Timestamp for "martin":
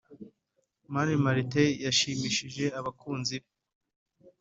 1.23-1.69